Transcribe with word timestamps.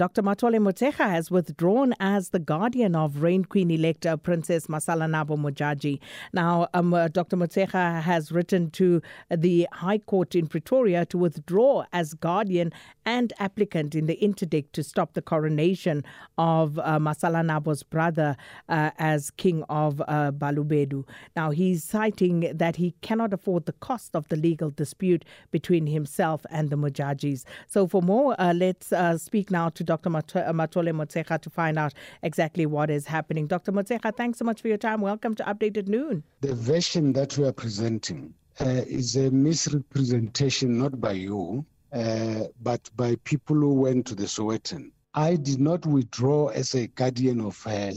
Dr. 0.00 0.22
Matole 0.22 0.58
Motshekga 0.58 1.10
has 1.10 1.30
withdrawn 1.30 1.94
as 2.00 2.30
the 2.30 2.38
guardian 2.38 2.96
of 2.96 3.20
Reign 3.20 3.44
Queen 3.44 3.70
elect 3.70 4.06
uh, 4.06 4.16
Princess 4.16 4.66
Masalanabo 4.66 5.36
Modjadji. 5.36 6.00
Now, 6.32 6.68
um, 6.72 6.94
uh, 6.94 7.08
Dr. 7.08 7.36
Motshekga 7.36 8.00
has 8.00 8.32
written 8.32 8.70
to 8.70 9.02
the 9.30 9.68
High 9.72 9.98
Court 9.98 10.34
in 10.34 10.46
Pretoria 10.46 11.04
to 11.04 11.18
withdraw 11.18 11.84
as 11.92 12.14
guardian 12.14 12.72
and 13.04 13.34
applicant 13.38 13.94
in 13.94 14.06
the 14.06 14.14
interdict 14.24 14.72
to 14.72 14.82
stop 14.82 15.12
the 15.12 15.20
coronation 15.20 16.02
of 16.38 16.78
uh, 16.78 16.98
Masalanabo's 16.98 17.82
brother 17.82 18.38
uh, 18.70 18.92
as 18.98 19.30
king 19.30 19.64
of 19.68 20.00
uh, 20.08 20.30
Balobedu. 20.30 21.04
Now, 21.36 21.50
he's 21.50 21.84
citing 21.84 22.50
that 22.54 22.76
he 22.76 22.94
cannot 23.02 23.34
afford 23.34 23.66
the 23.66 23.74
cost 23.74 24.16
of 24.16 24.28
the 24.28 24.36
legal 24.36 24.70
dispute 24.70 25.26
between 25.50 25.86
himself 25.88 26.46
and 26.50 26.70
the 26.70 26.76
Modjadjis. 26.76 27.44
So, 27.66 27.86
for 27.86 28.00
more, 28.00 28.34
uh, 28.40 28.54
let's 28.54 28.94
uh, 28.94 29.18
speak 29.18 29.50
now 29.50 29.68
to 29.68 29.89
Dr. 29.90 30.08
Uh, 30.08 30.52
Matole 30.52 30.92
Motshekga 30.92 31.40
to 31.40 31.50
find 31.50 31.76
out 31.76 31.94
exactly 32.22 32.64
what 32.64 32.90
is 32.90 33.06
happening. 33.06 33.48
Dr. 33.48 33.72
Motshekga, 33.72 34.16
thanks 34.16 34.38
so 34.38 34.44
much 34.44 34.62
for 34.62 34.68
your 34.68 34.76
time. 34.78 35.00
Welcome 35.00 35.34
to 35.34 35.42
Updated 35.42 35.88
Noon. 35.88 36.22
The 36.42 36.54
version 36.54 37.12
that 37.14 37.36
we 37.36 37.44
are 37.44 37.52
presenting 37.52 38.32
uh, 38.60 38.82
is 38.86 39.16
a 39.16 39.32
misrepresentation 39.32 40.78
not 40.78 41.00
by 41.00 41.12
you, 41.12 41.66
uh, 41.92 42.44
but 42.62 42.88
by 42.94 43.16
people 43.24 43.56
who 43.56 43.74
went 43.74 44.06
to 44.06 44.14
the 44.14 44.26
Sowetan. 44.26 44.92
I 45.14 45.34
did 45.34 45.60
not 45.60 45.84
withdraw 45.84 46.50
as 46.50 46.76
a 46.76 46.86
guardian 46.86 47.40
of 47.40 47.60
uh, 47.66 47.90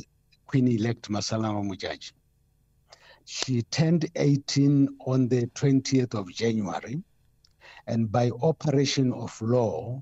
Queen 0.47 0.67
elect 0.67 1.11
Masalama 1.11 1.61
Modjadji. 1.63 2.13
She 3.25 3.61
turned 3.61 4.09
18 4.15 4.97
on 5.05 5.27
the 5.27 5.45
20th 5.45 6.15
of 6.15 6.33
January, 6.33 7.03
and 7.85 8.11
by 8.11 8.31
operation 8.41 9.13
of 9.13 9.39
law, 9.43 10.01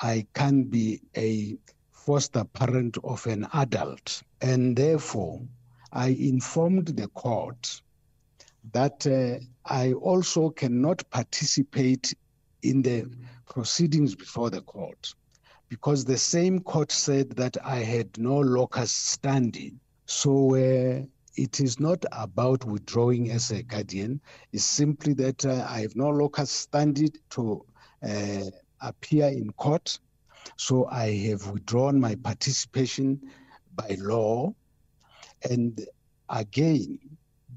I 0.00 0.26
can 0.34 0.64
be 0.64 1.00
a 1.16 1.56
foster 1.92 2.44
parent 2.44 2.96
of 3.04 3.26
an 3.26 3.46
adult. 3.52 4.22
And 4.40 4.76
therefore, 4.76 5.42
I 5.92 6.08
informed 6.08 6.88
the 6.88 7.08
court 7.08 7.82
that 8.72 9.06
uh, 9.06 9.44
I 9.64 9.92
also 9.92 10.50
cannot 10.50 11.08
participate 11.10 12.14
in 12.62 12.82
the 12.82 13.06
proceedings 13.48 14.14
before 14.14 14.50
the 14.50 14.62
court 14.62 15.14
because 15.68 16.04
the 16.04 16.18
same 16.18 16.60
court 16.60 16.90
said 16.90 17.30
that 17.30 17.56
I 17.64 17.76
had 17.76 18.18
no 18.18 18.38
locus 18.38 18.92
standi. 18.92 19.74
So 20.06 20.54
uh, 20.54 21.04
it 21.36 21.60
is 21.60 21.78
not 21.78 22.04
about 22.12 22.64
withdrawing 22.64 23.30
as 23.30 23.50
a 23.50 23.62
guardian. 23.62 24.20
It's 24.52 24.64
simply 24.64 25.14
that 25.14 25.44
uh, 25.46 25.66
I 25.68 25.80
have 25.80 25.96
no 25.96 26.08
locus 26.10 26.66
standi 26.66 27.14
to 27.30 27.64
uh, 28.02 28.50
appear 28.80 29.28
in 29.28 29.50
court. 29.52 29.98
So 30.56 30.86
I 30.86 31.14
have 31.28 31.46
withdrawn 31.50 32.00
my 32.00 32.14
participation 32.14 33.20
by 33.74 33.96
law. 34.00 34.54
And 35.48 35.86
again, 36.28 36.98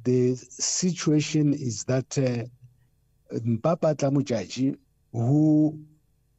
the 0.04 0.36
situation 0.36 1.54
is 1.54 1.84
that 1.86 2.18
uh, 2.18 2.46
Mpapatla 3.34 4.12
Modjadji, 4.12 4.78
who 5.12 5.80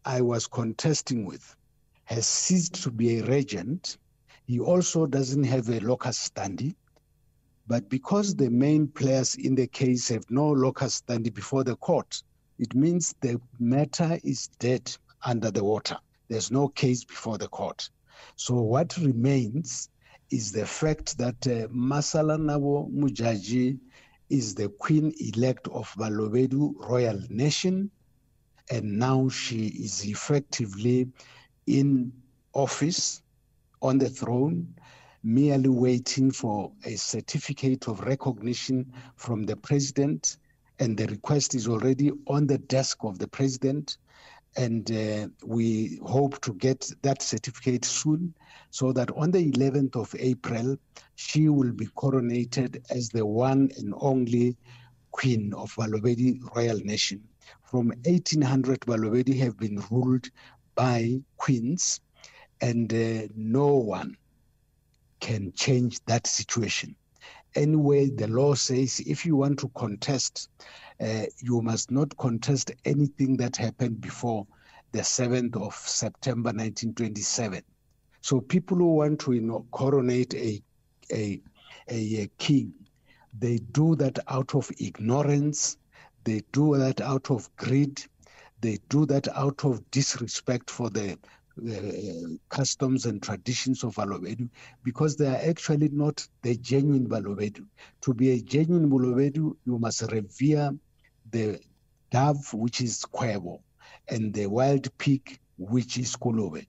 I 0.05 0.21
was 0.21 0.47
contesting 0.47 1.25
with, 1.25 1.57
has 2.05 2.27
ceased 2.27 2.83
to 2.83 2.91
be 2.91 3.19
a 3.19 3.25
regent. 3.25 3.97
He 4.47 4.61
also 4.61 5.07
doesn't 5.07 5.45
have 5.45 5.69
a 5.71 5.81
locus 5.81 6.29
standi. 6.29 6.75
But 7.67 7.89
because 7.89 8.37
the 8.37 8.51
main 8.51 8.89
players 8.89 9.37
in 9.37 9.55
the 9.55 9.67
case 9.67 10.09
have 10.09 10.31
no 10.31 10.51
locus 10.51 11.01
standi 11.01 11.33
before 11.33 11.65
the 11.65 11.77
court, 11.77 12.23
it 12.59 12.75
means 12.75 13.15
the 13.21 13.41
matter 13.59 14.19
is 14.23 14.49
dead 14.59 14.97
under 15.25 15.51
the 15.51 15.65
water. 15.65 15.97
There's 16.29 16.51
no 16.51 16.69
case 16.69 17.05
before 17.05 17.39
the 17.39 17.49
court. 17.49 17.91
So 18.37 18.55
what 18.55 18.97
remains 18.97 19.89
is 20.31 20.53
the 20.53 20.67
fact 20.67 21.19
that 21.19 21.47
uh, 21.47 21.69
Masalanabo 21.69 22.93
Modjadji 22.93 23.79
is 24.31 24.55
the 24.55 24.69
queen 24.69 25.13
elect 25.21 25.69
of 25.69 25.93
Balobedu 25.99 26.75
Royal 26.89 27.21
Nation, 27.29 27.91
and 28.71 28.99
now 28.99 29.29
she 29.29 29.67
is 29.67 30.05
effectively 30.05 31.09
in 31.67 32.13
office 32.53 33.23
on 33.83 33.99
the 33.99 34.09
throne, 34.09 34.75
merely 35.23 35.69
waiting 35.69 36.31
for 36.31 36.73
a 36.85 36.97
certificate 36.97 37.89
of 37.89 38.01
recognition 38.01 38.93
from 39.17 39.45
the 39.45 39.57
president 39.57 40.39
and 40.81 40.97
the 40.97 41.07
request 41.07 41.55
is 41.55 41.69
already 41.69 42.11
on 42.27 42.47
the 42.47 42.59
desk 42.59 42.99
of 43.05 43.19
the 43.19 43.29
president. 43.29 43.99
And 44.57 44.91
uh, 44.93 45.29
we 45.45 45.99
hope 46.05 46.41
to 46.43 46.55
get 46.55 46.91
that 47.03 47.23
certificate 47.23 47.85
soon 47.85 48.35
so 48.71 48.93
that 48.93 49.11
on 49.17 49.33
the 49.33 49.51
11th 49.51 49.97
of 49.97 50.15
April, 50.19 50.77
she 51.17 51.49
will 51.49 51.73
be 51.73 51.87
coronated 51.87 52.83
as 52.91 53.09
the 53.09 53.27
one 53.27 53.71
and 53.79 53.95
only 53.99 54.57
queen 55.11 55.53
of 55.55 55.75
Balobedu 55.75 56.39
Royal 56.55 56.79
Nation. 56.79 57.23
From 57.65 57.89
1800, 58.05 58.81
Balobedu 58.81 59.37
have 59.39 59.59
been 59.59 59.83
ruled 59.91 60.29
by 60.77 61.21
queens, 61.37 62.01
and 62.61 62.93
uh, 62.93 63.29
no 63.35 63.75
one 63.75 64.17
can 65.21 65.53
change 65.53 65.99
that 66.07 66.27
situation 66.27 66.95
anyway, 67.55 68.11
the 68.11 68.29
law 68.29 68.55
says 68.55 69.01
if 69.07 69.25
you 69.25 69.37
want 69.37 69.59
to 69.61 69.69
contest, 69.71 70.49
uh, 71.01 71.25
you 71.41 71.61
must 71.63 71.91
not 71.91 72.17
contest 72.17 72.73
anything 72.85 73.37
that 73.37 73.57
happened 73.57 74.01
before 74.01 74.47
the 74.93 75.01
7th 75.01 75.57
of 75.57 75.75
September 75.75 76.49
1927. 76.49 77.63
So 78.21 78.41
people 78.41 78.79
who 78.79 78.95
want 78.97 79.21
to 79.21 79.33
you 79.33 79.41
know, 79.41 79.67
coronate 79.71 80.35
a, 80.35 80.63
a, 81.13 81.41
a, 81.91 82.23
a 82.23 82.31
king, 82.39 82.73
they 83.39 83.59
do 83.73 83.97
that 83.97 84.19
out 84.29 84.55
of 84.55 84.71
ignorance, 84.81 85.77
they 86.23 86.43
do 86.53 86.77
that 86.79 87.01
out 87.01 87.31
of 87.31 87.55
greed, 87.57 88.03
they 88.61 88.79
do 88.89 89.05
that 89.07 89.29
out 89.37 89.65
of 89.65 89.91
disrespect 89.91 90.71
for 90.71 90.89
the 90.91 91.19
uh, 91.57 92.35
customs 92.49 93.07
and 93.07 93.23
traditions 93.23 93.85
of 93.85 93.95
Balobedu 93.95 94.49
because 94.83 95.17
they 95.17 95.27
are 95.27 95.41
actually 95.49 95.89
not 95.91 96.27
the 96.43 96.57
genuine 96.57 97.09
Balobedu. 97.09 97.65
To 98.03 98.15
be 98.15 98.31
a 98.33 98.41
genuine 98.41 98.91
Balobedu, 98.91 99.57
you 99.65 99.79
must 99.79 100.03
revere 100.11 100.73
the 101.31 101.61
dove, 102.11 102.53
which 102.55 102.81
is 102.81 103.05
Kwebo, 103.13 103.61
and 104.09 104.33
the 104.35 104.47
wild 104.47 104.97
pig, 104.99 105.39
which 105.57 105.99
is 105.99 106.17
Kolobe. 106.17 106.67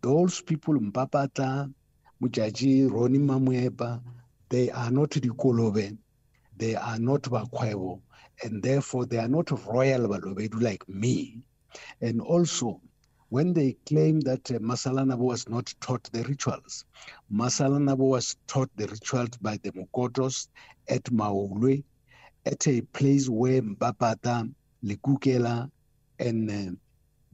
Those 0.00 0.40
people, 0.42 0.74
Mpapata, 0.74 1.72
Modjadji, 2.22 2.88
Roni 2.88 3.18
Mamweba, 3.18 4.00
they 4.48 4.70
are 4.70 4.90
not 4.90 5.10
the 5.10 5.28
Kolobe, 5.30 5.96
they 6.56 6.74
are 6.74 6.98
not 6.98 7.22
Bakwebo, 7.22 8.00
and 8.42 8.62
therefore 8.62 9.06
they 9.06 9.18
are 9.18 9.28
not 9.28 9.50
royal 9.66 10.08
Balobedu 10.08 10.60
like 10.60 10.88
me. 10.88 11.42
And 12.00 12.20
also, 12.20 12.80
when 13.30 13.52
they 13.52 13.76
claim 13.86 14.20
that 14.20 14.50
uh, 14.50 14.58
Masalanabo 14.58 15.18
was 15.18 15.48
not 15.48 15.72
taught 15.80 16.04
the 16.12 16.22
rituals, 16.24 16.84
Masalanabo 17.32 17.98
was 17.98 18.36
taught 18.46 18.70
the 18.76 18.86
rituals 18.86 19.36
by 19.40 19.58
the 19.62 19.70
Mukotos 19.72 20.48
at 20.88 21.04
Maulwe, 21.04 21.84
at 22.46 22.66
a 22.66 22.80
place 22.80 23.28
where 23.28 23.60
Mpapata, 23.60 24.50
Lekukela, 24.82 25.70
and 26.18 26.50
uh, 26.50 26.72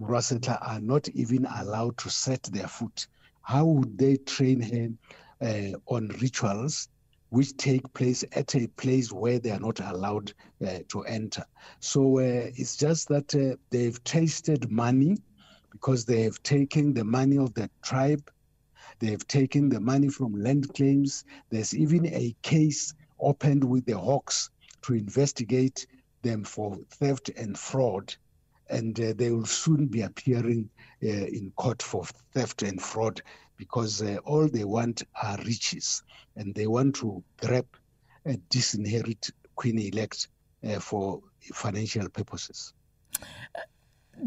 Murasetla 0.01 0.59
are 0.61 0.81
not 0.81 1.09
even 1.11 1.47
allowed 1.47 1.97
to 1.99 2.11
set 2.11 2.43
their 2.45 2.67
foot. 2.67 3.07
How 3.43 3.65
would 3.65 3.97
they 3.97 4.17
train 4.17 4.61
her 4.61 4.89
uh, 5.47 5.79
on 5.87 6.09
rituals 6.21 6.89
which 7.29 7.57
take 7.57 7.93
place 7.95 8.25
at 8.33 8.55
a 8.57 8.67
place 8.69 9.13
where 9.13 9.39
they 9.39 9.51
are 9.51 9.61
not 9.61 9.79
allowed 9.79 10.33
uh, 10.67 10.81
to 10.89 11.03
enter? 11.03 11.45
So 11.79 12.19
uh, 12.19 12.51
it's 12.57 12.77
just 12.77 13.09
that 13.09 13.33
uh, 13.35 13.57
they've 13.71 14.03
tasted 14.03 14.71
money 14.71 15.19
because 15.75 16.05
they 16.05 16.23
have 16.23 16.43
taken 16.43 16.95
the 16.95 17.05
money 17.05 17.37
of 17.37 17.53
the 17.55 17.69
tribe, 17.83 18.31
they 19.01 19.11
have 19.11 19.27
taken 19.27 19.69
the 19.69 19.81
money 19.81 20.09
from 20.09 20.41
land 20.41 20.73
claims. 20.73 21.25
There's 21.51 21.75
even 21.75 22.07
a 22.07 22.35
case 22.43 22.95
opened 23.19 23.65
with 23.65 23.85
the 23.85 23.99
Hawks 23.99 24.51
to 24.83 24.95
investigate 24.95 25.87
them 26.23 26.45
for 26.45 26.79
theft 26.93 27.31
and 27.37 27.59
fraud. 27.59 28.15
And 28.71 28.99
uh, 28.99 29.13
they 29.17 29.31
will 29.31 29.47
soon 29.47 29.87
be 29.87 30.03
appearing 30.03 30.71
uh, 31.03 31.09
in 31.09 31.53
court 31.57 31.83
for 31.83 32.05
theft 32.33 32.63
and 32.63 32.81
fraud 32.81 33.21
because 33.57 34.01
uh, 34.01 34.19
all 34.25 34.49
they 34.49 34.65
want 34.65 35.03
are 35.23 35.39
riches 35.45 36.03
and 36.37 36.55
they 36.55 36.67
want 36.67 36.95
to 36.97 37.23
grab 37.41 37.67
a 38.27 38.37
disinherit 38.49 39.31
queen 39.57 39.79
elect 39.79 40.29
uh, 40.67 40.79
for 40.81 41.21
financial 41.53 42.09
purposes. 42.09 42.73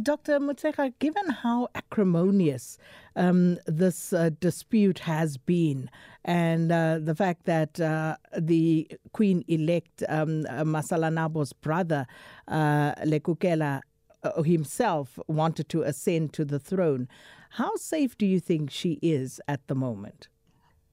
Dr. 0.01 0.39
Motshekga, 0.39 0.93
given 0.99 1.29
how 1.29 1.69
acrimonious 1.75 2.77
um, 3.15 3.57
this 3.65 4.13
uh, 4.13 4.29
dispute 4.39 4.99
has 4.99 5.37
been, 5.37 5.89
and 6.25 6.71
uh, 6.71 6.99
the 7.01 7.15
fact 7.15 7.45
that 7.45 7.79
uh, 7.79 8.17
the 8.37 8.87
Queen 9.13 9.43
elect 9.47 10.03
um, 10.09 10.43
Masala 10.43 11.11
Nabo's 11.13 11.53
brother, 11.53 12.05
uh, 12.47 12.93
Lekukela, 13.05 13.81
uh, 14.23 14.41
himself 14.43 15.19
wanted 15.27 15.69
to 15.69 15.83
ascend 15.83 16.33
to 16.33 16.43
the 16.43 16.59
throne, 16.59 17.07
how 17.51 17.75
safe 17.75 18.17
do 18.17 18.25
you 18.25 18.39
think 18.39 18.69
she 18.69 18.99
is 19.01 19.39
at 19.47 19.65
the 19.67 19.75
moment? 19.75 20.27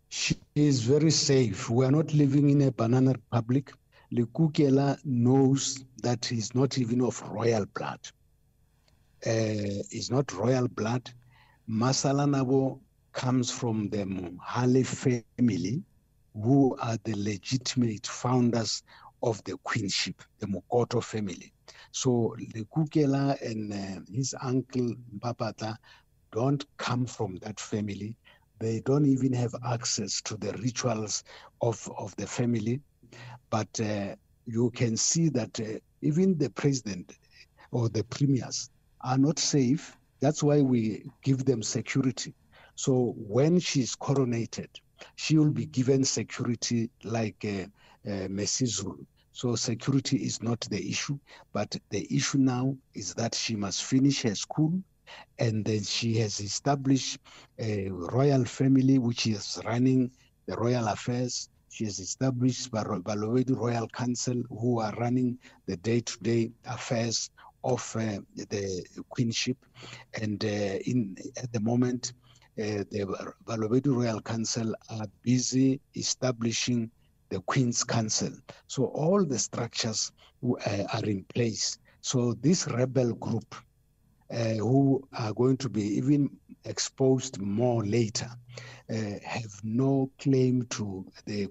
She 0.08 0.36
is 0.54 0.82
very 0.82 1.10
safe. 1.10 1.68
We 1.68 1.84
are 1.84 1.90
not 1.90 2.14
living 2.14 2.48
in 2.50 2.62
a 2.62 2.70
banana 2.70 3.10
republic. 3.12 3.72
Lekukela 4.12 4.98
knows 5.04 5.84
that 6.02 6.24
he's 6.24 6.54
not 6.54 6.78
even 6.78 7.00
of 7.00 7.20
royal 7.28 7.66
blood. 7.74 7.98
Uh, 9.26 9.82
he's 9.90 10.10
not 10.10 10.32
royal 10.32 10.68
blood. 10.68 11.10
Masala 11.68 12.26
Nabo 12.28 12.80
comes 13.12 13.50
from 13.50 13.88
the 13.90 14.04
Mohale 14.04 14.84
family, 14.86 15.82
who 16.34 16.76
are 16.80 16.98
the 17.04 17.14
legitimate 17.16 18.06
founders 18.06 18.82
of 19.22 19.42
the 19.44 19.56
queenship, 19.64 20.22
the 20.40 20.46
Mokoto 20.46 21.02
family. 21.02 21.52
So 21.92 22.34
Lekukela 22.54 23.40
and 23.40 23.72
uh, 23.72 24.00
his 24.12 24.34
uncle 24.42 24.94
Mbapata 25.18 25.76
don't 26.32 26.64
come 26.76 27.06
from 27.06 27.36
that 27.42 27.58
family. 27.60 28.16
They 28.60 28.80
don't 28.84 29.06
even 29.06 29.32
have 29.32 29.54
access 29.64 30.20
to 30.22 30.36
the 30.36 30.52
rituals 30.54 31.22
of, 31.62 31.88
of 31.96 32.14
the 32.16 32.26
family. 32.26 32.80
But 33.50 33.80
uh, 33.80 34.16
you 34.46 34.70
can 34.72 34.96
see 34.96 35.28
that 35.30 35.58
uh, 35.60 35.78
even 36.02 36.36
the 36.38 36.50
president 36.50 37.12
or 37.72 37.88
the 37.88 38.04
premiers 38.04 38.70
are 39.04 39.18
not 39.18 39.38
safe. 39.38 39.96
That's 40.20 40.42
why 40.42 40.62
we 40.62 41.04
give 41.22 41.44
them 41.44 41.62
security. 41.62 42.34
So 42.74 43.14
when 43.16 43.60
she's 43.60 43.94
coronated, 43.94 44.68
she 45.16 45.38
will 45.38 45.50
be 45.50 45.66
given 45.66 46.04
security 46.04 46.90
like 47.04 47.44
uh, 47.44 47.66
uh, 48.10 48.28
Mesizulu. 48.28 49.06
So 49.32 49.56
security 49.56 50.16
is 50.18 50.42
not 50.42 50.60
the 50.70 50.88
issue, 50.88 51.18
but 51.52 51.76
the 51.90 52.06
issue 52.14 52.38
now 52.38 52.76
is 52.94 53.14
that 53.14 53.34
she 53.34 53.56
must 53.56 53.84
finish 53.84 54.22
her 54.22 54.34
school 54.34 54.80
and 55.38 55.64
then 55.64 55.82
she 55.82 56.16
has 56.18 56.40
established 56.40 57.18
a 57.58 57.88
royal 57.90 58.44
family 58.44 58.98
which 58.98 59.26
is 59.26 59.60
running 59.64 60.10
the 60.46 60.56
royal 60.56 60.86
affairs. 60.88 61.48
She 61.68 61.84
has 61.84 61.98
established 61.98 62.70
Balobedu 62.70 63.56
Royal 63.56 63.88
Council 63.88 64.42
who 64.48 64.80
are 64.80 64.94
running 64.94 65.38
the 65.66 65.76
day-to-day 65.76 66.52
affairs 66.64 67.30
of 67.64 67.96
uh, 67.96 68.18
the 68.36 68.84
queenship. 69.08 69.56
And 70.20 70.44
uh, 70.44 70.78
in 70.86 71.16
at 71.42 71.52
the 71.52 71.60
moment, 71.60 72.12
uh, 72.58 72.84
the 72.90 73.32
Balobedu 73.46 73.96
Royal 73.96 74.20
Council 74.20 74.74
are 74.90 75.06
busy 75.22 75.80
establishing 75.96 76.90
the 77.30 77.40
Queen's 77.40 77.82
Council. 77.82 78.30
So 78.68 78.84
all 78.86 79.24
the 79.24 79.38
structures 79.38 80.12
uh, 80.44 80.84
are 80.92 81.04
in 81.04 81.24
place. 81.34 81.78
So 82.00 82.34
this 82.34 82.68
rebel 82.68 83.14
group, 83.14 83.54
uh, 84.30 84.54
who 84.54 85.02
are 85.12 85.32
going 85.32 85.56
to 85.58 85.68
be 85.68 85.82
even 85.96 86.30
exposed 86.64 87.40
more 87.40 87.84
later, 87.84 88.30
uh, 88.90 89.18
have 89.24 89.60
no 89.64 90.10
claim 90.18 90.66
to 90.70 91.06
the 91.26 91.48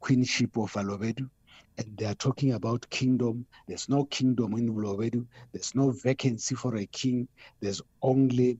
queenship 0.00 0.56
of 0.56 0.72
Balobedu. 0.72 1.30
And 1.78 1.96
they 1.96 2.06
are 2.06 2.14
talking 2.14 2.52
about 2.52 2.90
kingdom. 2.90 3.46
There's 3.68 3.88
no 3.88 4.04
kingdom 4.06 4.54
in 4.54 4.74
Balobedu. 4.74 5.24
There's 5.52 5.74
no 5.74 5.92
vacancy 5.92 6.56
for 6.56 6.76
a 6.76 6.86
king. 6.86 7.28
There's 7.60 7.80
only 8.02 8.58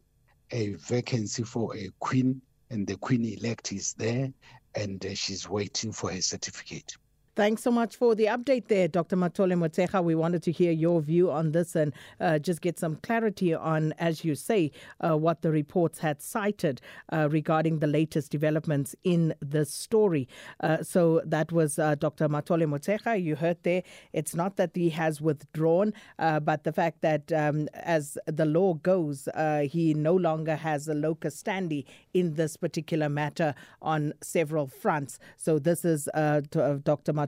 a 0.53 0.75
vacancy 0.75 1.43
for 1.43 1.77
a 1.77 1.89
queen, 1.99 2.41
and 2.71 2.87
the 2.87 2.97
queen 2.97 3.25
elect 3.25 3.73
is 3.73 3.93
there, 3.95 4.33
and 4.75 5.05
uh, 5.05 5.15
she's 5.15 5.49
waiting 5.49 5.93
for 5.93 6.13
her 6.13 6.23
certificate. 6.23 6.97
Thanks 7.39 7.63
so 7.63 7.71
much 7.71 7.95
for 7.95 8.17
the 8.17 8.25
update 8.25 8.67
there, 8.67 8.89
Dr. 8.89 9.15
Matole 9.15 9.55
Motshekga. 9.55 10.03
We 10.03 10.17
wanted 10.17 10.43
to 10.43 10.51
hear 10.51 10.73
your 10.73 11.01
view 11.01 11.31
on 11.31 11.53
this 11.53 11.77
and 11.77 11.95
uh, 12.19 12.41
just 12.41 12.61
get 12.61 12.81
some 12.81 12.97
clarity 12.97 13.55
on, 13.55 13.95
as 13.97 14.25
you 14.25 14.35
say, 14.35 14.73
uh, 15.01 15.17
what 15.17 15.43
the 15.43 15.53
reports 15.53 16.01
had 16.01 16.21
cited 16.21 16.81
uh, 17.13 17.29
regarding 17.31 17.79
the 17.79 17.87
latest 17.87 18.33
developments 18.33 18.97
in 19.05 19.37
the 19.39 19.65
story. 19.65 20.27
Uh, 20.59 20.83
so 20.83 21.23
that 21.25 21.53
was 21.53 21.79
uh, 21.79 21.95
Dr. 21.95 22.29
Matole 22.29 22.67
Motshekga. 22.67 23.23
You 23.23 23.37
heard 23.37 23.63
there, 23.63 23.85
it's 24.13 24.35
not 24.35 24.57
that 24.57 24.73
he 24.75 24.91
has 24.91 25.21
withdrawn, 25.21 25.95
uh, 26.19 26.41
but 26.41 26.65
the 26.65 26.73
fact 26.73 27.03
that 27.03 27.33
um, 27.33 27.69
as 27.73 28.19
the 28.27 28.47
law 28.47 28.75
goes, 28.75 29.29
he 29.71 29.95
no 29.95 30.17
longer 30.17 30.57
has 30.57 30.89
a 30.89 30.95
locus 30.95 31.41
standi 31.41 31.85
in 32.15 32.35
this 32.35 32.57
particular 32.57 33.09
matter 33.09 33.55
on 33.81 34.13
several 34.23 34.67
fronts. 34.67 35.21
So 35.37 35.61
this 35.61 35.85
is 35.85 36.09
Dr. 36.17 37.13
Matole 37.13 37.28